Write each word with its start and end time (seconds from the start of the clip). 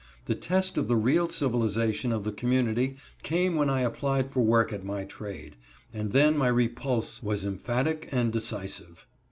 The 0.25 0.33
test 0.33 0.79
of 0.79 0.87
the 0.87 0.95
real 0.95 1.29
civilization 1.29 2.11
of 2.11 2.23
the 2.23 2.31
community 2.31 2.97
came 3.21 3.55
when 3.55 3.69
I 3.69 3.81
applied 3.81 4.31
for 4.31 4.41
work 4.41 4.73
at 4.73 4.83
my 4.83 5.03
trade, 5.03 5.55
and 5.93 6.11
then 6.11 6.35
my 6.35 6.47
repulse 6.47 7.21
was 7.21 7.45
emphatic 7.45 8.09
and 8.11 8.33
decisive. 8.33 9.05